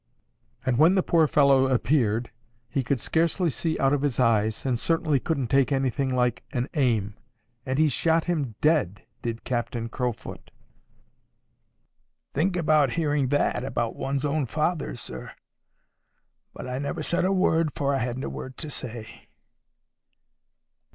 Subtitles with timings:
[0.65, 2.31] And when the poor fellow appeared,
[2.67, 6.69] he could scarcely see out of his eyes, and certainly couldn't take anything like an
[6.73, 7.13] aim.
[7.67, 15.33] And he shot him dead,—did Captain Crowfoot.'—Think of hearing that about one's own father, sir!
[16.51, 19.27] But I never said a word, for I hadn't a word to say.